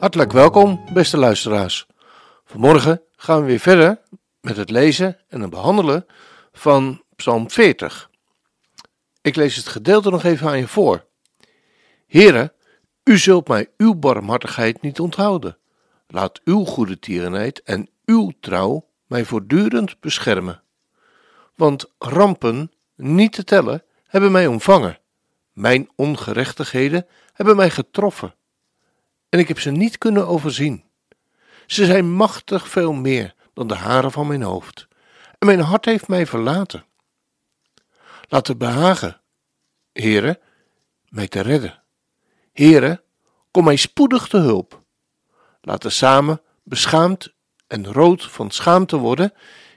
Hartelijk 0.00 0.32
welkom, 0.32 0.84
beste 0.92 1.16
luisteraars. 1.16 1.86
Vanmorgen 2.44 3.02
gaan 3.16 3.40
we 3.40 3.46
weer 3.46 3.58
verder 3.58 4.00
met 4.40 4.56
het 4.56 4.70
lezen 4.70 5.18
en 5.28 5.40
het 5.40 5.50
behandelen 5.50 6.06
van 6.52 7.02
Psalm 7.16 7.50
40. 7.50 8.10
Ik 9.22 9.36
lees 9.36 9.56
het 9.56 9.66
gedeelte 9.66 10.10
nog 10.10 10.24
even 10.24 10.48
aan 10.48 10.58
je 10.58 10.68
voor. 10.68 11.04
Heren, 12.06 12.52
u 13.04 13.18
zult 13.18 13.48
mij 13.48 13.70
uw 13.76 13.94
barmhartigheid 13.94 14.82
niet 14.82 15.00
onthouden. 15.00 15.58
Laat 16.06 16.40
uw 16.44 16.64
goede 16.64 16.98
tierenheid 16.98 17.62
en 17.62 17.88
uw 18.04 18.32
trouw 18.40 18.86
mij 19.06 19.24
voortdurend 19.24 20.00
beschermen. 20.00 20.62
Want 21.54 21.92
rampen, 21.98 22.72
niet 22.96 23.32
te 23.32 23.44
tellen, 23.44 23.84
hebben 24.06 24.32
mij 24.32 24.46
omvangen. 24.46 24.98
Mijn 25.52 25.88
ongerechtigheden 25.94 27.06
hebben 27.32 27.56
mij 27.56 27.70
getroffen. 27.70 28.34
En 29.30 29.38
ik 29.38 29.48
heb 29.48 29.60
ze 29.60 29.70
niet 29.70 29.98
kunnen 29.98 30.26
overzien. 30.26 30.84
Ze 31.66 31.84
zijn 31.84 32.12
machtig 32.12 32.68
veel 32.68 32.92
meer 32.92 33.34
dan 33.54 33.68
de 33.68 33.74
haren 33.74 34.12
van 34.12 34.26
mijn 34.26 34.42
hoofd. 34.42 34.88
En 35.38 35.46
mijn 35.46 35.60
hart 35.60 35.84
heeft 35.84 36.08
mij 36.08 36.26
verlaten. 36.26 36.84
Laat 38.28 38.46
het 38.46 38.58
behagen, 38.58 39.20
Heere, 39.92 40.40
mij 41.08 41.28
te 41.28 41.40
redden. 41.40 41.82
Heere, 42.52 43.02
kom 43.50 43.64
mij 43.64 43.76
spoedig 43.76 44.28
te 44.28 44.36
hulp. 44.36 44.82
Laten 45.60 45.92
samen 45.92 46.40
beschaamd 46.62 47.34
en 47.66 47.92
rood 47.92 48.24
van 48.24 48.50
schaamte 48.50 48.96
worden 48.96 49.32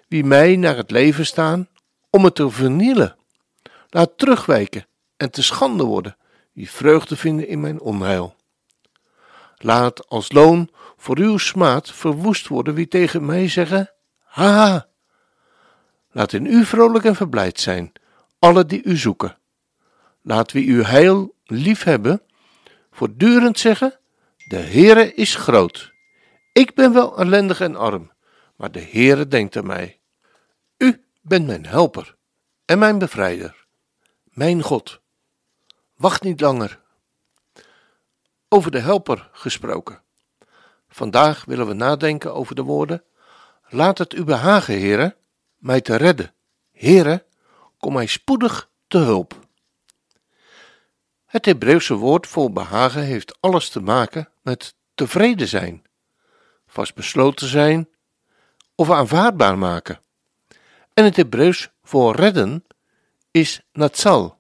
wie 0.08 0.24
mij 0.24 0.56
naar 0.56 0.78
het 0.78 0.92
leven 0.92 1.26
staan 1.26 1.68
om 2.10 2.24
het 2.24 2.36
te 2.36 2.50
vernielen. 2.50 3.18
Laat 3.90 4.18
terugwijken 4.18 4.88
en 5.18 5.32
te 5.32 5.44
schande 5.44 5.84
worden 5.84 6.18
wie 6.52 6.70
vreugde 6.70 7.16
vinden 7.16 7.48
in 7.48 7.60
mijn 7.60 7.80
onheil. 7.80 8.36
Laat 9.64 10.08
als 10.08 10.32
loon 10.32 10.70
voor 10.98 11.18
uw 11.18 11.38
smaad 11.38 11.92
verwoest 11.92 12.48
worden 12.48 12.74
wie 12.74 12.88
tegen 12.88 13.26
mij 13.26 13.50
zeggen: 13.50 13.92
Haha. 14.24 14.88
Laat 16.12 16.34
in 16.34 16.46
u 16.46 16.66
vrolijk 16.66 17.06
en 17.06 17.16
verblijd 17.16 17.60
zijn, 17.60 17.92
alle 18.40 18.66
die 18.66 18.84
u 18.84 18.98
zoeken. 18.98 19.38
Laat 20.22 20.52
wie 20.52 20.74
uw 20.74 20.84
heil 20.84 21.36
lief 21.46 21.84
hebben, 21.84 22.22
voortdurend 22.92 23.60
zeggen: 23.60 24.00
De 24.48 24.58
Heere 24.58 25.14
is 25.14 25.36
groot. 25.36 25.92
Ik 26.54 26.74
ben 26.74 26.94
wel 26.94 27.18
ellendig 27.18 27.62
en 27.62 27.76
arm, 27.76 28.12
maar 28.56 28.72
de 28.72 28.88
Heere 28.92 29.28
denkt 29.28 29.56
aan 29.56 29.66
mij. 29.66 30.00
U 30.78 31.04
bent 31.22 31.46
mijn 31.46 31.66
helper 31.66 32.16
en 32.66 32.80
mijn 32.80 32.98
bevrijder, 32.98 33.66
mijn 34.24 34.62
God. 34.62 35.02
Wacht 35.96 36.24
niet 36.24 36.42
langer. 36.42 36.83
Over 38.54 38.72
de 38.72 38.80
helper 38.80 39.30
gesproken. 39.32 40.02
Vandaag 40.90 41.46
willen 41.46 41.68
we 41.68 41.74
nadenken 41.74 42.34
over 42.34 42.56
de 42.56 42.62
woorden: 42.62 43.04
Laat 43.70 43.98
het 43.98 44.14
u 44.14 44.24
behagen, 44.24 44.80
Heere, 44.80 45.16
mij 45.58 45.82
te 45.82 45.96
redden. 45.96 46.34
Heere, 46.72 47.26
kom 47.78 47.94
mij 47.94 48.06
spoedig 48.06 48.70
te 48.88 48.98
hulp. 48.98 49.40
Het 51.26 51.46
Hebreeuwse 51.46 51.94
woord 51.94 52.28
voor 52.28 52.52
behagen 52.52 53.02
heeft 53.02 53.38
alles 53.40 53.70
te 53.70 53.80
maken 53.80 54.30
met 54.42 54.76
tevreden 54.96 55.48
zijn, 55.48 55.84
vastbesloten 56.68 57.48
zijn 57.48 57.90
of 58.76 58.92
aanvaardbaar 58.92 59.58
maken. 59.58 60.02
En 60.94 61.04
het 61.04 61.16
Hebreeuws 61.16 61.70
voor 61.84 62.16
redden 62.16 62.66
is 63.32 63.62
natsal 63.72 64.40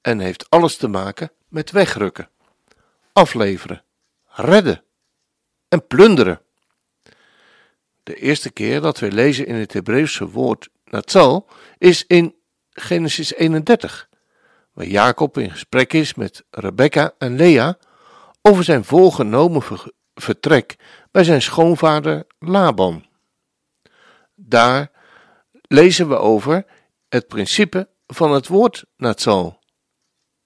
en 0.00 0.18
heeft 0.18 0.50
alles 0.50 0.76
te 0.76 0.88
maken 0.88 1.32
met 1.48 1.70
wegrukken, 1.70 2.30
afleveren, 3.18 3.84
redden 4.24 4.84
en 5.68 5.86
plunderen. 5.86 6.40
De 8.02 8.14
eerste 8.14 8.50
keer 8.50 8.80
dat 8.80 8.98
we 8.98 9.12
lezen 9.12 9.46
in 9.46 9.54
het 9.54 9.72
Hebreeuwse 9.72 10.28
woord 10.28 10.68
natsal 10.84 11.48
is 11.78 12.06
in 12.06 12.34
Genesis 12.70 13.34
31, 13.34 14.08
waar 14.72 14.86
Jacob 14.86 15.38
in 15.38 15.50
gesprek 15.50 15.92
is 15.92 16.14
met 16.14 16.44
Rebecca 16.50 17.14
en 17.18 17.36
Lea 17.36 17.78
over 18.42 18.64
zijn 18.64 18.84
voorgenomen 18.84 19.62
vertrek 20.14 20.76
bij 21.10 21.24
zijn 21.24 21.42
schoonvader 21.42 22.26
Laban. 22.38 23.06
Daar 24.34 24.90
lezen 25.62 26.08
we 26.08 26.16
over 26.16 26.66
het 27.08 27.28
principe 27.28 27.88
van 28.06 28.32
het 28.32 28.46
woord 28.46 28.84
natsal. 28.96 29.58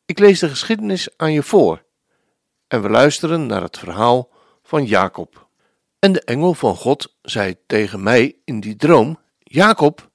Ik 0.04 0.18
lees 0.18 0.38
de 0.38 0.48
geschiedenis 0.48 1.08
aan 1.16 1.32
je 1.32 1.42
voor 1.42 1.90
en 2.72 2.82
we 2.82 2.88
luisteren 2.88 3.46
naar 3.46 3.62
het 3.62 3.78
verhaal 3.78 4.30
van 4.62 4.84
Jacob. 4.84 5.48
En 5.98 6.12
de 6.12 6.24
engel 6.24 6.54
van 6.54 6.76
God 6.76 7.16
zei 7.22 7.56
tegen 7.66 8.02
mij 8.02 8.36
in 8.44 8.60
die 8.60 8.76
droom: 8.76 9.18
Jacob. 9.38 10.10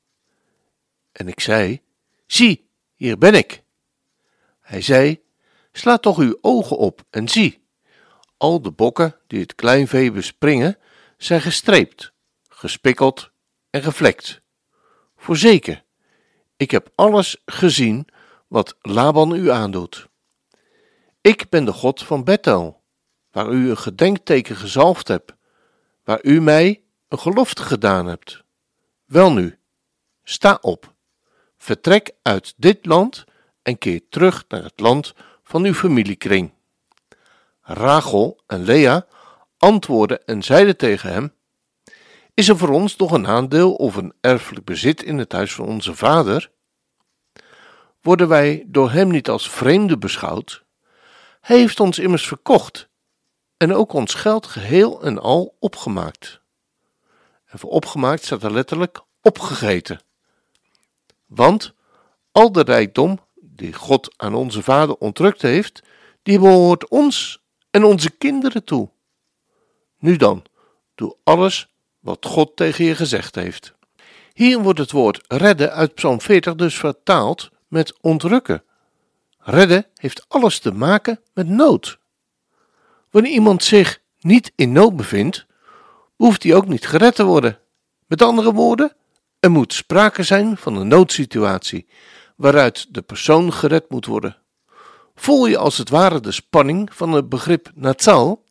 En 1.12 1.28
ik 1.28 1.40
zei: 1.40 1.82
Zie, 2.28 2.70
hier 2.96 3.18
ben 3.18 3.34
ik. 3.34 3.64
Hij 4.62 4.82
zei: 4.82 5.24
Sla 5.72 5.98
toch 5.98 6.18
uw 6.18 6.38
ogen 6.42 6.78
op 6.78 7.02
en 7.10 7.28
zie. 7.28 7.68
Al 8.38 8.62
de 8.62 8.72
bokken 8.72 9.16
die 9.28 9.40
het 9.40 9.56
kleinvee 9.56 10.12
bespringen, 10.12 10.78
zijn 11.18 11.42
gestreept, 11.42 12.12
gespikkeld 12.50 13.32
en 13.70 13.84
gevlekt. 13.84 14.42
Voorzeker, 15.18 15.84
ik 16.56 16.72
heb 16.72 16.92
alles 16.96 17.42
gezien 17.46 18.08
wat 18.48 18.76
Laban 18.82 19.36
u 19.36 19.50
aandoet. 19.52 20.08
Ik 21.28 21.50
ben 21.50 21.66
de 21.66 21.74
God 21.74 22.04
van 22.04 22.24
Bethel, 22.24 22.84
waar 23.32 23.50
u 23.52 23.70
een 23.70 23.78
gedenkteken 23.78 24.56
gezalfd 24.56 25.08
hebt, 25.08 25.34
waar 26.04 26.20
u 26.24 26.42
mij 26.42 26.84
een 27.08 27.20
gelofte 27.20 27.62
gedaan 27.64 28.06
hebt. 28.06 28.44
Welnu, 29.06 29.60
sta 30.24 30.58
op, 30.62 30.94
vertrek 31.58 32.12
uit 32.22 32.54
dit 32.58 32.86
land 32.86 33.24
en 33.62 33.78
keer 33.78 34.02
terug 34.10 34.46
naar 34.48 34.64
het 34.64 34.80
land 34.80 35.14
van 35.44 35.64
uw 35.64 35.74
familiekring. 35.74 36.54
Rachel 37.62 38.42
en 38.46 38.64
Lea 38.64 39.06
antwoordden 39.58 40.26
en 40.26 40.44
zeiden 40.44 40.78
tegen 40.78 41.12
hem: 41.12 41.34
Is 42.34 42.50
er 42.50 42.58
voor 42.58 42.70
ons 42.70 42.96
nog 42.96 43.12
een 43.12 43.28
aandeel 43.28 43.74
of 43.74 43.96
een 43.96 44.14
erfelijk 44.22 44.66
bezit 44.66 45.04
in 45.04 45.18
het 45.18 45.32
huis 45.32 45.54
van 45.54 45.66
onze 45.66 45.96
vader? 45.96 46.52
Worden 48.02 48.28
wij 48.28 48.64
door 48.68 48.92
hem 48.92 49.12
niet 49.12 49.30
als 49.30 49.50
vreemden 49.50 50.00
beschouwd? 50.00 50.66
Heeft 51.48 51.80
ons 51.80 52.00
immers 52.00 52.28
verkocht 52.28 52.90
en 53.58 53.74
ook 53.74 53.94
ons 53.94 54.14
geld 54.14 54.46
geheel 54.48 55.02
en 55.04 55.20
al 55.20 55.56
opgemaakt. 55.60 56.42
En 57.46 57.60
voor 57.60 57.70
opgemaakt 57.70 58.24
staat 58.24 58.44
er 58.44 58.52
letterlijk 58.52 59.02
opgegeten. 59.22 60.02
Want 61.26 61.74
al 62.32 62.52
de 62.52 62.62
rijkdom 62.62 63.20
die 63.36 63.74
God 63.74 64.14
aan 64.18 64.34
onze 64.34 64.64
vader 64.64 64.96
ontrukt 64.96 65.42
heeft, 65.42 65.84
die 66.24 66.40
behoort 66.40 66.88
ons 66.88 67.44
en 67.72 67.84
onze 67.84 68.10
kinderen 68.10 68.64
toe. 68.64 68.90
Nu 70.00 70.16
dan, 70.16 70.44
doe 70.96 71.16
alles 71.24 71.68
wat 72.00 72.26
God 72.26 72.56
tegen 72.56 72.86
je 72.86 72.96
gezegd 72.96 73.36
heeft. 73.36 73.74
Hier 74.34 74.60
wordt 74.60 74.80
het 74.80 74.92
woord 74.92 75.24
redden 75.28 75.74
uit 75.74 75.94
Psalm 75.94 76.22
40 76.22 76.56
dus 76.56 76.78
vertaald 76.78 77.50
met 77.68 78.02
ontrukken. 78.02 78.64
Redden 79.50 79.86
heeft 79.96 80.26
alles 80.28 80.60
te 80.60 80.72
maken 80.72 81.20
met 81.34 81.48
nood. 81.48 82.00
Wanneer 83.10 83.32
iemand 83.32 83.64
zich 83.64 84.02
niet 84.20 84.52
in 84.56 84.72
nood 84.72 84.96
bevindt, 84.96 85.46
hoeft 86.16 86.44
hij 86.44 86.56
ook 86.56 86.68
niet 86.68 86.88
gered 86.88 87.16
te 87.16 87.24
worden. 87.24 87.60
Met 88.06 88.22
andere 88.22 88.54
woorden, 88.54 88.96
er 89.40 89.52
moet 89.52 89.74
sprake 89.74 90.24
zijn 90.24 90.58
van 90.58 90.76
een 90.76 90.88
noodsituatie 90.88 91.88
waaruit 92.36 92.94
de 92.94 93.02
persoon 93.02 93.54
gered 93.54 93.90
moet 93.90 94.06
worden. 94.06 94.38
Voel 95.16 95.46
je 95.46 95.58
als 95.58 95.78
het 95.78 95.90
ware 95.90 96.20
de 96.20 96.32
spanning 96.32 96.96
van 96.96 97.12
het 97.12 97.30
begrip 97.30 97.72
natsal? 97.76 98.44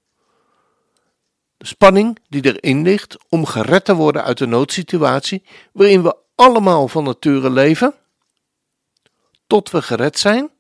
De 1.56 1.66
spanning 1.66 2.19
die 2.28 2.44
erin 2.44 2.82
ligt 2.82 3.16
om 3.28 3.46
gered 3.46 3.84
te 3.84 3.94
worden 3.94 4.25
uit 4.25 4.38
de 4.38 4.46
noodsituatie 4.46 5.43
waarin 5.72 6.02
we 6.02 6.16
allemaal 6.34 6.88
van 6.88 7.04
nature 7.04 7.50
leven? 7.50 7.94
Tot 9.46 9.70
we 9.70 9.82
gered 9.82 10.19
zijn? 10.19 10.54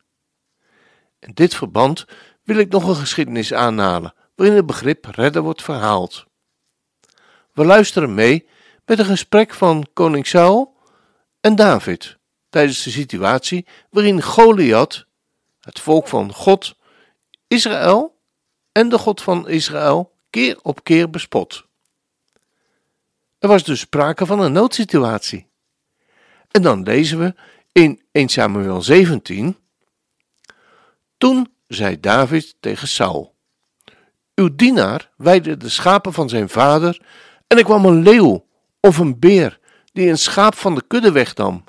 In 1.18 1.30
dit 1.34 1.54
verband 1.54 2.04
wil 2.42 2.56
ik 2.56 2.68
nog 2.68 2.88
een 2.88 2.96
geschiedenis 2.96 3.52
aanhalen 3.52 4.14
waarin 4.34 4.56
het 4.56 4.66
begrip 4.66 5.04
redden 5.04 5.42
wordt 5.42 5.62
verhaald. 5.62 6.26
We 7.52 7.64
luisteren 7.64 8.14
mee 8.14 8.48
met 8.84 8.98
een 8.98 9.04
gesprek 9.04 9.54
van 9.54 9.86
koning 9.92 10.26
Saul 10.26 10.76
en 11.40 11.56
David 11.56 12.18
tijdens 12.48 12.82
de 12.82 12.90
situatie 12.90 13.66
waarin 13.90 14.22
Goliath, 14.22 15.06
het 15.60 15.80
volk 15.80 16.08
van 16.08 16.32
God, 16.32 16.76
Israël 17.46 18.18
en 18.72 18.88
de 18.88 18.98
God 18.98 19.22
van 19.22 19.48
Israël 19.48 20.14
keer 20.30 20.58
op 20.62 20.84
keer 20.84 21.10
bespot. 21.10 21.64
Er 23.38 23.48
was 23.48 23.64
dus 23.64 23.80
sprake 23.80 24.26
van 24.26 24.40
een 24.40 24.52
noodsituatie. 24.52 25.46
En 26.50 26.62
dan 26.62 26.82
lezen 26.82 27.18
we 27.18 27.34
in 27.72 28.02
1 28.12 28.28
Samuel 28.28 28.82
17. 28.82 29.56
Toen 31.18 31.54
zei 31.66 32.00
David 32.00 32.56
tegen 32.60 32.88
Saul: 32.88 33.34
Uw 34.34 34.56
dienaar 34.56 35.10
weide 35.16 35.56
de 35.56 35.68
schapen 35.68 36.12
van 36.12 36.28
zijn 36.28 36.48
vader, 36.48 37.00
en 37.46 37.58
er 37.58 37.64
kwam 37.64 37.84
een 37.84 38.02
leeuw 38.02 38.46
of 38.80 38.98
een 38.98 39.18
beer 39.18 39.58
die 39.92 40.08
een 40.08 40.18
schaap 40.18 40.54
van 40.54 40.74
de 40.74 40.82
kudde 40.86 41.12
wegnam. 41.12 41.64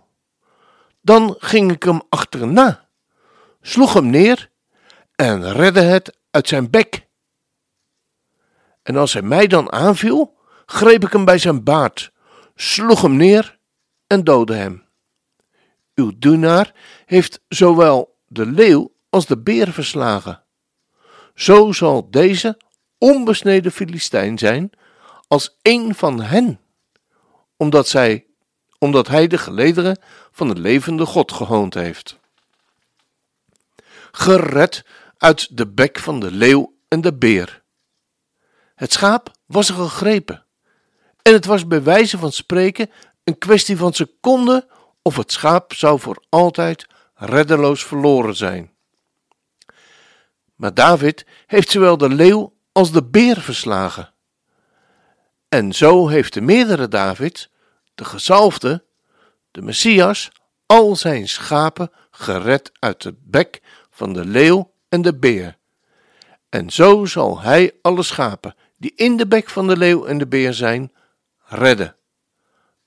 Dan 1.02 1.36
ging 1.38 1.72
ik 1.72 1.84
hem 1.84 2.02
achterna, 2.10 2.88
sloeg 3.62 3.94
hem 3.94 4.10
neer 4.10 4.50
en 5.16 5.52
redde 5.52 5.82
het 5.82 6.18
uit 6.32 6.48
zijn 6.48 6.70
bek. 6.70 7.08
En 8.84 8.96
als 8.96 9.14
hij 9.14 9.22
mij 9.22 9.48
dan 9.48 9.72
aanviel, 9.72 10.38
greep 10.66 11.04
ik 11.04 11.12
hem 11.12 11.26
bij 11.26 11.38
zijn 11.38 11.64
baard, 11.64 12.12
sloeg 12.56 13.02
hem 13.02 13.16
neer 13.16 13.60
en 14.08 14.24
doodde 14.24 14.56
hem. 14.56 14.86
Uw 15.96 16.12
dienaar 16.18 16.74
heeft 17.06 17.42
zowel 17.48 18.18
de 18.28 18.46
leeuw 18.46 18.96
als 19.18 19.26
de 19.26 19.38
beer 19.38 19.74
verslagen. 19.74 20.44
Zo 21.36 21.72
zal 21.72 22.10
deze 22.12 22.58
onbesneden 22.98 23.72
Filistijn 23.72 24.38
zijn 24.38 24.70
als 25.28 25.58
een 25.62 25.96
van 25.96 26.22
hen, 26.22 26.60
omdat, 27.56 27.88
zij, 27.88 28.26
omdat 28.80 29.08
hij 29.08 29.28
de 29.28 29.38
gelederen 29.38 30.00
van 30.32 30.48
de 30.48 30.60
levende 30.60 31.06
God 31.06 31.32
gehoond 31.32 31.74
heeft. 31.74 32.20
Gered 34.12 34.86
uit 35.18 35.58
de 35.58 35.68
bek 35.68 36.00
van 36.00 36.20
de 36.20 36.32
leeuw 36.32 36.74
en 36.88 37.02
de 37.02 37.18
beer. 37.18 37.64
Het 38.76 38.94
schaap 38.94 39.32
was 39.46 39.70
er 39.70 39.76
gegrepen. 39.76 40.46
En 41.22 41.34
het 41.34 41.46
was 41.46 41.68
bij 41.68 41.84
wijze 41.84 42.18
van 42.18 42.32
spreken 42.32 42.92
een 43.24 43.38
kwestie 43.38 43.78
van 43.78 43.94
seconden 43.94 44.68
of 45.02 45.16
het 45.16 45.32
schaap 45.32 45.74
zou 45.74 46.00
voor 46.00 46.24
altijd 46.30 46.88
reddeloos 47.14 47.86
verloren 47.86 48.36
zijn. 48.36 48.76
Maar 50.58 50.74
David 50.74 51.26
heeft 51.46 51.70
zowel 51.70 51.98
de 51.98 52.10
leeuw 52.10 52.54
als 52.72 52.92
de 52.92 53.04
beer 53.04 53.42
verslagen. 53.42 54.14
En 55.50 55.74
zo 55.74 56.08
heeft 56.08 56.34
de 56.34 56.42
meerdere 56.42 56.88
David, 56.88 57.50
de 57.96 58.06
gezalfde, 58.06 58.84
de 59.52 59.62
Messias, 59.62 60.30
al 60.66 60.96
zijn 60.96 61.28
schapen 61.28 61.92
gered 62.12 62.72
uit 62.80 63.02
de 63.02 63.16
bek 63.24 63.62
van 63.90 64.14
de 64.14 64.26
leeuw 64.26 64.72
en 64.90 65.02
de 65.02 65.18
beer. 65.18 65.58
En 66.50 66.70
zo 66.70 67.06
zal 67.06 67.42
hij 67.42 67.74
alle 67.82 68.04
schapen 68.04 68.56
die 68.78 68.94
in 68.96 69.18
de 69.18 69.28
bek 69.28 69.50
van 69.50 69.68
de 69.68 69.78
leeuw 69.78 70.06
en 70.06 70.18
de 70.18 70.28
beer 70.28 70.54
zijn, 70.54 70.92
redden. 71.46 71.96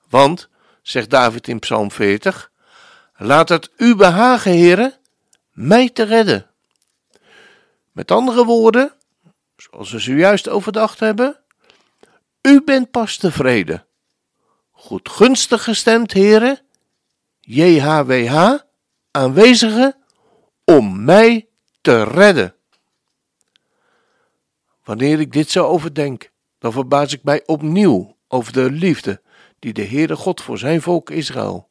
Want, 0.09 0.49
zegt 0.83 1.11
David 1.11 1.49
in 1.49 1.59
Psalm 1.59 1.91
40, 1.91 2.51
laat 3.17 3.49
het 3.49 3.71
u 3.77 3.97
behagen, 3.97 4.53
heren, 4.53 4.95
mij 5.53 5.91
te 5.91 6.03
redden. 6.03 6.50
Met 8.01 8.11
andere 8.11 8.45
woorden, 8.45 8.93
zoals 9.57 9.91
we 9.91 9.99
zojuist 9.99 10.49
overdacht 10.49 11.01
hebben, 11.01 11.39
u 12.43 12.63
bent 12.65 12.91
pas 12.91 13.17
tevreden. 13.17 13.87
Goedgunstig 14.71 15.65
gestemd, 15.65 16.13
heren, 16.13 16.61
JHWH, 17.41 18.55
aanwezigen, 19.11 19.97
om 20.65 21.05
mij 21.05 21.49
te 21.81 22.05
redden. 22.05 22.55
Wanneer 24.85 25.21
ik 25.21 25.33
dit 25.33 25.51
zo 25.51 25.67
overdenk, 25.67 26.31
dan 26.59 26.73
verbaas 26.73 27.13
ik 27.13 27.23
mij 27.23 27.43
opnieuw 27.47 28.17
over 28.29 28.53
de 28.53 28.71
liefde 28.71 29.23
die 29.59 29.73
de 29.73 29.85
Heere 29.85 30.17
God 30.17 30.43
voor 30.43 30.59
zijn 30.59 30.83
volk 30.83 31.11
Israël, 31.11 31.69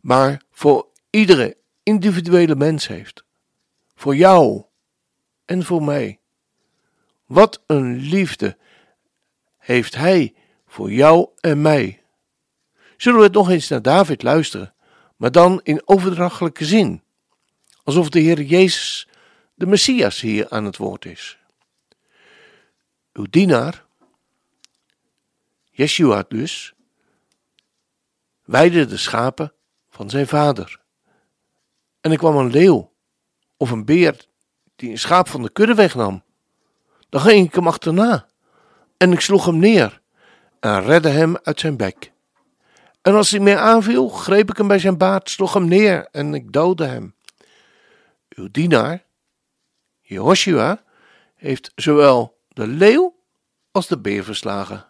maar 0.00 0.42
voor 0.50 0.86
iedere 1.10 1.56
individuele 1.82 2.56
mens 2.56 2.86
heeft. 2.86 3.24
Voor 3.94 4.16
jou 4.16 4.66
en 5.48 5.64
voor 5.64 5.82
mij. 5.82 6.20
Wat 7.26 7.62
een 7.66 7.96
liefde 7.96 8.56
heeft 9.58 9.94
Hij 9.94 10.34
voor 10.66 10.92
jou 10.92 11.28
en 11.40 11.60
mij. 11.60 12.02
Zullen 12.96 13.18
we 13.18 13.24
het 13.24 13.34
nog 13.34 13.50
eens 13.50 13.68
naar 13.68 13.82
David 13.82 14.22
luisteren, 14.22 14.74
maar 15.16 15.32
dan 15.32 15.60
in 15.62 15.82
overdrachtelijke 15.84 16.64
zin, 16.64 17.02
alsof 17.82 18.08
de 18.08 18.20
Heer 18.20 18.42
Jezus, 18.42 19.08
de 19.54 19.66
Messias, 19.66 20.20
hier 20.20 20.48
aan 20.48 20.64
het 20.64 20.76
woord 20.76 21.04
is. 21.04 21.38
Uw 23.12 23.26
dienaar, 23.30 23.84
Yeshua 25.70 26.24
dus, 26.28 26.74
weide 28.44 28.86
de 28.86 28.96
schapen 28.96 29.52
van 29.90 30.10
zijn 30.10 30.26
vader. 30.26 30.80
En 32.00 32.10
er 32.10 32.18
kwam 32.18 32.36
een 32.36 32.50
leeuw 32.50 32.92
of 33.56 33.70
een 33.70 33.84
beer 33.84 34.27
die 34.78 34.90
een 34.90 34.98
schaap 34.98 35.28
van 35.28 35.42
de 35.42 35.50
kudde 35.50 35.74
wegnam. 35.74 36.22
Dan 37.08 37.20
ging 37.20 37.46
ik 37.46 37.54
hem 37.54 37.66
achterna 37.66 38.26
en 38.96 39.12
ik 39.12 39.20
sloeg 39.20 39.44
hem 39.44 39.58
neer 39.58 40.00
en 40.60 40.82
redde 40.82 41.08
hem 41.08 41.36
uit 41.42 41.60
zijn 41.60 41.76
bek. 41.76 42.12
En 43.02 43.14
als 43.14 43.30
hij 43.30 43.40
mij 43.40 43.56
aanviel, 43.56 44.08
greep 44.08 44.50
ik 44.50 44.56
hem 44.56 44.68
bij 44.68 44.78
zijn 44.78 44.98
baard, 44.98 45.30
sloeg 45.30 45.52
hem 45.52 45.68
neer 45.68 46.08
en 46.10 46.34
ik 46.34 46.52
doodde 46.52 46.84
hem. 46.84 47.14
Uw 48.28 48.48
dienaar, 48.50 49.04
Jehoshua, 50.00 50.82
heeft 51.34 51.72
zowel 51.74 52.38
de 52.48 52.66
leeuw 52.66 53.16
als 53.70 53.86
de 53.86 53.98
beer 53.98 54.24
verslagen. 54.24 54.86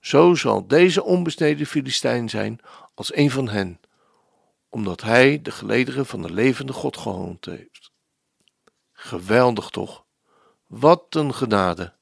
Zo 0.00 0.34
zal 0.34 0.66
deze 0.66 1.02
onbesneden 1.02 1.66
Filistijn 1.66 2.28
zijn 2.28 2.60
als 2.94 3.16
een 3.16 3.30
van 3.30 3.48
hen, 3.48 3.80
omdat 4.68 5.00
hij 5.00 5.42
de 5.42 5.50
gelederen 5.50 6.06
van 6.06 6.22
de 6.22 6.32
levende 6.32 6.72
God 6.72 6.96
gehoond 6.96 7.44
heeft. 7.44 7.93
Geweldig 9.04 9.70
toch? 9.70 10.04
Wat 10.66 11.14
een 11.14 11.34
genade. 11.34 11.92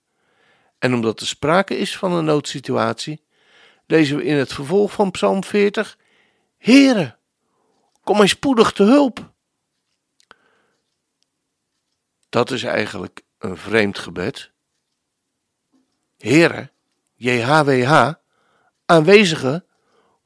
En 0.79 0.95
omdat 0.95 1.21
er 1.21 1.27
sprake 1.27 1.77
is 1.77 1.99
van 1.99 2.13
een 2.13 2.25
noodsituatie, 2.25 3.25
lezen 3.87 4.17
we 4.17 4.25
in 4.25 4.37
het 4.37 4.53
vervolg 4.53 4.93
van 4.93 5.11
Psalm 5.11 5.45
40: 5.45 5.99
Heere, 6.59 7.19
kom 8.03 8.17
mij 8.17 8.27
spoedig 8.27 8.73
te 8.73 8.83
hulp. 8.83 9.33
Dat 12.29 12.51
is 12.51 12.63
eigenlijk 12.63 13.23
een 13.39 13.57
vreemd 13.57 13.99
gebed. 13.99 14.53
Heere, 16.19 16.71
JHWH, 17.15 18.13
aanwezige, 18.87 19.67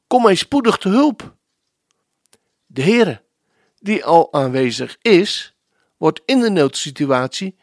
kom 0.07 0.23
mij 0.23 0.35
spoedig 0.35 0.77
te 0.77 0.89
hulp. 0.89 1.35
De 2.65 2.81
Heere, 2.81 3.23
die 3.79 4.05
al 4.05 4.33
aanwezig 4.33 4.97
is, 5.01 5.56
wordt 5.97 6.21
in 6.25 6.39
de 6.39 6.49
noodsituatie 6.49 7.57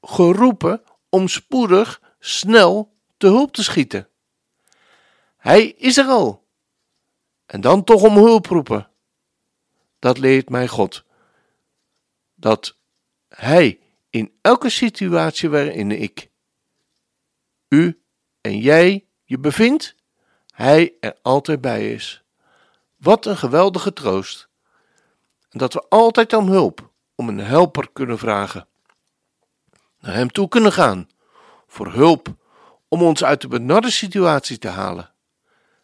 geroepen 0.00 0.82
om 1.08 1.28
spoedig, 1.28 2.00
snel 2.18 2.94
te 3.16 3.26
hulp 3.26 3.52
te 3.52 3.62
schieten. 3.62 4.08
Hij 5.36 5.66
is 5.66 5.96
er 5.96 6.06
al. 6.06 6.46
En 7.46 7.60
dan 7.60 7.84
toch 7.84 8.02
om 8.02 8.16
hulp 8.16 8.46
roepen. 8.46 8.90
Dat 9.98 10.18
leert 10.18 10.48
mij 10.48 10.68
God. 10.68 11.04
Dat 12.34 12.76
Hij 13.28 13.80
in 14.10 14.38
elke 14.40 14.70
situatie 14.70 15.48
waarin 15.48 15.90
ik, 15.90 16.30
u 17.68 18.02
en 18.40 18.58
jij 18.58 19.06
je 19.24 19.38
bevindt, 19.38 19.94
Hij 20.46 20.96
er 21.00 21.18
altijd 21.22 21.60
bij 21.60 21.92
is. 21.92 22.24
Wat 22.96 23.26
een 23.26 23.36
geweldige 23.36 23.92
troost. 23.92 24.48
En 25.48 25.58
dat 25.58 25.72
we 25.72 25.88
altijd 25.88 26.32
om 26.32 26.48
hulp, 26.48 26.92
om 27.16 27.28
een 27.28 27.38
helper 27.38 27.88
kunnen 27.92 28.18
vragen. 28.18 28.66
Naar 30.00 30.14
Hem 30.14 30.30
toe 30.30 30.48
kunnen 30.48 30.72
gaan, 30.72 31.08
voor 31.66 31.92
hulp, 31.92 32.34
om 32.88 33.02
ons 33.02 33.24
uit 33.24 33.40
de 33.40 33.48
benarde 33.48 33.90
situatie 33.90 34.58
te 34.58 34.68
halen. 34.68 35.10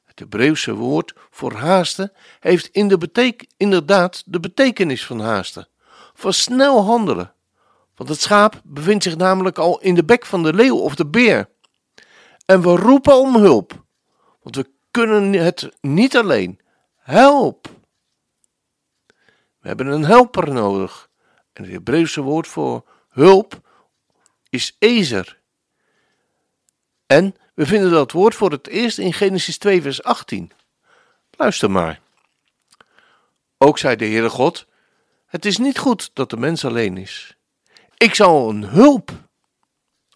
Het 0.04 0.18
Hebreeuwse 0.18 0.74
woord 0.74 1.14
voor 1.30 1.52
haasten 1.52 2.12
heeft 2.40 2.66
inderdaad 3.56 4.22
de 4.26 4.40
betekenis 4.40 5.06
van 5.06 5.20
haasten, 5.20 5.68
van 6.14 6.32
snel 6.32 6.84
handelen. 6.84 7.34
Want 7.96 8.08
het 8.08 8.20
schaap 8.20 8.60
bevindt 8.64 9.04
zich 9.04 9.16
namelijk 9.16 9.58
al 9.58 9.80
in 9.80 9.94
de 9.94 10.04
bek 10.04 10.26
van 10.26 10.42
de 10.42 10.54
leeuw 10.54 10.76
of 10.76 10.94
de 10.94 11.06
beer. 11.06 11.48
En 12.46 12.62
we 12.62 12.76
roepen 12.76 13.14
om 13.14 13.36
hulp, 13.36 13.84
want 14.42 14.56
we 14.56 14.70
kunnen 14.90 15.32
het 15.32 15.68
niet 15.80 16.16
alleen. 16.16 16.60
Help! 16.96 17.68
We 19.58 19.68
hebben 19.68 19.86
een 19.86 20.04
helper 20.04 20.52
nodig, 20.52 21.08
En 21.52 21.62
het 21.62 21.72
Hebreeuwse 21.72 22.20
woord 22.20 22.46
voor 22.48 22.84
hulp 23.08 23.60
is 24.48 24.76
ezer. 24.78 25.40
En 27.06 27.36
we 27.54 27.66
vinden 27.66 27.90
dat 27.90 28.12
woord 28.12 28.34
voor 28.34 28.50
het 28.50 28.66
eerst 28.66 28.98
in 28.98 29.12
Genesis 29.12 29.58
2, 29.58 29.82
vers 29.82 30.02
18. 30.02 30.52
Luister 31.30 31.70
maar. 31.70 32.00
Ook 33.58 33.78
zei 33.78 33.96
de 33.96 34.04
Heere 34.04 34.28
God: 34.28 34.66
Het 35.26 35.44
is 35.44 35.58
niet 35.58 35.78
goed 35.78 36.10
dat 36.12 36.30
de 36.30 36.36
mens 36.36 36.64
alleen 36.64 36.96
is. 36.96 37.36
Ik 37.96 38.14
zal 38.14 38.48
een 38.48 38.64
hulp, 38.64 39.10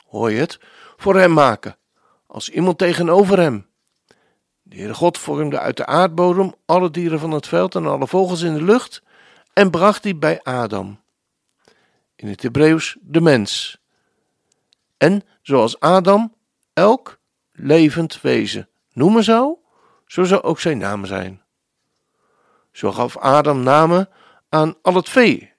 hoor 0.07 0.31
je 0.31 0.38
het, 0.38 0.59
voor 0.97 1.16
hem 1.16 1.33
maken, 1.33 1.76
als 2.26 2.49
iemand 2.49 2.78
tegenover 2.78 3.38
hem. 3.38 3.66
De 4.62 4.76
Heere 4.76 4.95
God 4.95 5.19
vormde 5.19 5.59
uit 5.59 5.76
de 5.76 5.87
aardbodem 5.87 6.55
alle 6.64 6.90
dieren 6.90 7.19
van 7.19 7.31
het 7.31 7.49
veld 7.49 7.75
en 7.75 7.87
alle 7.87 8.07
vogels 8.07 8.43
in 8.43 8.55
de 8.55 8.62
lucht 8.62 9.02
en 9.52 9.71
bracht 9.71 10.02
die 10.02 10.16
bij 10.16 10.43
Adam. 10.43 11.00
In 12.16 12.28
het 12.28 12.42
Hebreeuws 12.42 12.96
de 13.00 13.20
mens. 13.20 13.78
En 14.96 15.23
zoals 15.42 15.80
Adam, 15.80 16.35
elk 16.73 17.18
levend 17.52 18.20
wezen 18.20 18.68
noemen 18.92 19.25
zou, 19.25 19.56
zo 20.06 20.25
zou 20.25 20.42
ook 20.42 20.61
zijn 20.61 20.78
naam 20.78 21.04
zijn. 21.04 21.42
Zo 22.73 22.92
gaf 22.92 23.16
Adam 23.16 23.62
namen 23.62 24.08
aan 24.49 24.75
al 24.82 24.94
het 24.94 25.08
vee 25.08 25.52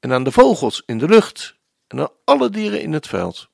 en 0.00 0.12
aan 0.12 0.24
de 0.24 0.32
vogels 0.32 0.82
in 0.86 0.98
de 0.98 1.08
lucht 1.08 1.56
en 1.86 2.00
aan 2.00 2.10
alle 2.24 2.50
dieren 2.50 2.82
in 2.82 2.92
het 2.92 3.06
veld. 3.06 3.48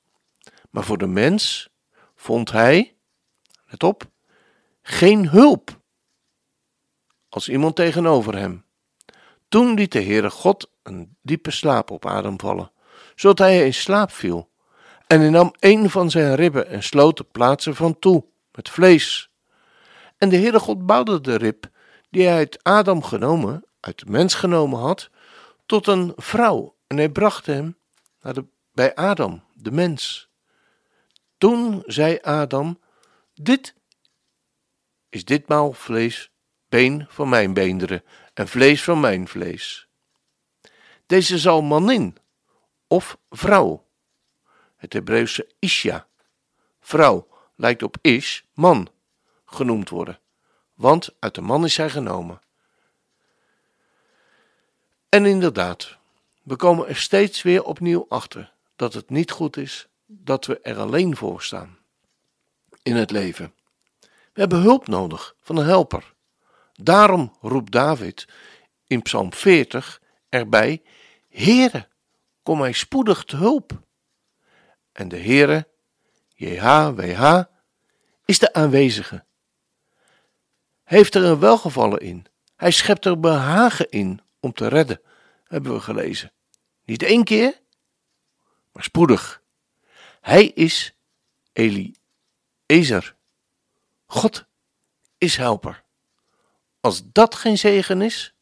Maar 0.71 0.85
voor 0.85 0.99
de 0.99 1.07
mens 1.07 1.69
vond 2.15 2.51
hij, 2.51 2.97
let 3.67 3.83
op, 3.83 4.11
geen 4.83 5.29
hulp 5.29 5.81
als 7.29 7.49
iemand 7.49 7.77
tegenover 7.77 8.37
hem. 8.37 8.65
Toen 9.49 9.75
liet 9.75 9.93
de 9.93 10.03
Heere 10.03 10.31
God 10.31 10.71
een 10.83 11.17
diepe 11.23 11.51
slaap 11.51 11.91
op 11.91 12.07
Adam 12.07 12.41
vallen, 12.41 12.73
zodat 13.15 13.39
hij 13.39 13.65
in 13.65 13.75
slaap 13.75 14.11
viel. 14.11 14.51
En 15.07 15.21
hij 15.21 15.31
nam 15.31 15.55
een 15.59 15.91
van 15.91 16.11
zijn 16.11 16.35
ribben 16.35 16.67
en 16.67 16.83
sloot 16.83 17.17
de 17.17 17.25
plaatsen 17.25 17.75
van 17.75 17.99
toe 17.99 18.25
met 18.53 18.69
vlees. 18.69 19.31
En 20.19 20.29
de 20.29 20.37
Heere 20.37 20.59
God 20.59 20.87
bouwde 20.87 21.21
de 21.21 21.37
rib 21.37 21.67
die 22.11 22.27
hij 22.27 22.37
uit 22.37 22.63
Adam 22.63 23.03
genomen, 23.03 23.65
uit 23.81 23.99
de 23.99 24.11
mens 24.11 24.35
genomen 24.35 24.79
had, 24.79 25.11
tot 25.67 25.87
een 25.87 26.13
vrouw. 26.17 26.75
En 26.87 26.97
hij 26.97 27.09
bracht 27.09 27.47
hem 27.47 27.77
naar 28.21 28.35
de, 28.35 28.45
bij 28.73 28.95
Adam, 28.95 29.45
de 29.55 29.71
mens. 29.71 30.29
Toen 31.39 31.83
zei 31.87 32.19
Adam: 32.23 32.81
Dit 33.35 33.75
is 35.09 35.25
ditmaal 35.25 35.73
vlees, 35.73 36.31
been 36.69 37.07
van 37.09 37.29
mijn 37.29 37.53
beenderen 37.55 38.03
en 38.39 38.49
vlees 38.49 38.85
van 38.85 39.01
mijn 39.01 39.29
vlees. 39.29 39.89
Deze 41.07 41.39
zal 41.39 41.63
manin 41.63 42.17
of 42.87 43.19
vrouw, 43.31 43.87
het 44.77 44.93
Hebreeuwse 44.93 45.49
isha, 45.59 46.07
vrouw, 46.81 47.29
lijkt 47.57 47.83
op 47.83 47.97
ish, 48.01 48.41
man, 48.55 48.89
genoemd 49.47 49.89
worden, 49.89 50.21
want 50.75 51.15
uit 51.19 51.35
de 51.35 51.41
man 51.41 51.65
is 51.65 51.75
zij 51.75 51.91
genomen. 51.91 52.41
En 55.09 55.27
inderdaad, 55.27 55.97
we 56.43 56.57
komen 56.57 56.89
er 56.89 56.97
steeds 56.97 57.43
weer 57.43 57.65
opnieuw 57.65 58.07
achter 58.09 58.53
dat 58.77 58.95
het 58.95 59.11
niet 59.11 59.31
goed 59.31 59.57
is 59.57 59.89
dat 60.07 60.47
we 60.47 60.61
er 60.61 60.79
alleen 60.79 61.17
voor 61.17 61.43
staan 61.43 61.79
in 62.83 62.97
het 62.97 63.11
leven. 63.11 63.55
We 64.33 64.41
hebben 64.41 64.61
hulp 64.61 64.87
nodig 64.87 65.35
van 65.41 65.57
een 65.57 65.67
helper. 65.67 66.17
Daarom 66.83 67.37
roept 67.41 67.73
David 67.73 68.29
in 68.87 69.03
Psalm 69.03 69.33
40 69.33 70.03
erbij: 70.29 70.83
Heere, 71.29 71.89
kom 72.43 72.59
mij 72.59 72.73
spoedig 72.73 73.25
te 73.25 73.37
hulp. 73.37 73.83
En 74.93 75.09
de 75.09 75.19
Heere, 75.19 75.69
JHWH, 76.35 77.43
is 78.25 78.39
de 78.39 78.53
aanwezige. 78.53 79.25
Heeft 80.85 81.15
er 81.15 81.25
een 81.25 81.39
welgevallen 81.39 82.01
in. 82.01 82.27
Hij 82.57 82.71
schept 82.71 83.05
er 83.05 83.21
behagen 83.21 83.89
in 83.89 84.21
om 84.41 84.53
te 84.53 84.69
redden, 84.69 85.01
hebben 85.45 85.73
we 85.73 85.81
gelezen. 85.81 86.33
Niet 86.85 87.03
één 87.03 87.25
keer, 87.25 87.61
maar 88.73 88.83
spoedig. 88.83 89.43
Hij 90.21 90.47
is 90.47 90.95
Eliezer. 91.53 93.17
God 94.07 94.47
is 95.19 95.37
helper. 95.37 95.87
Als 96.81 97.03
dat 97.13 97.35
geen 97.35 97.59
zegen 97.59 98.03
is, 98.03 98.35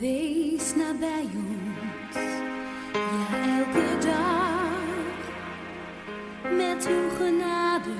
Wees 0.00 0.74
nabij 0.74 1.26
ons, 1.34 2.14
ja 2.92 3.58
elke 3.58 4.06
dag, 4.06 5.18
met 6.56 6.88
uw 6.88 7.08
genade, 7.16 7.90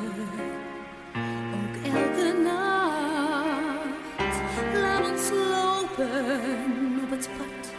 ook 1.54 1.94
elke 1.94 2.32
nacht. 2.42 4.36
Laat 4.74 5.10
ons 5.10 5.30
lopen 5.30 7.00
op 7.02 7.10
het 7.10 7.28
pad 7.36 7.72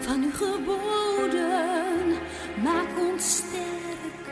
van 0.00 0.22
uw 0.22 0.32
geboden, 0.32 2.06
maak 2.62 2.98
ons 3.10 3.36
sterk 3.36 4.26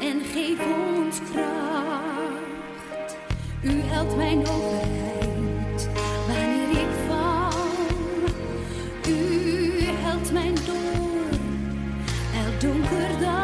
en 0.00 0.20
geef 0.20 0.58
ons 0.60 1.18
kracht. 1.30 3.16
U 3.62 3.80
helpt 3.80 4.16
mijn 4.16 4.38
overheid 4.38 5.13
U 9.34 9.82
helpt 9.82 10.32
mijn 10.32 10.54
door 10.54 11.38
elk 12.44 12.60
donker 12.60 13.20
dal. 13.20 13.43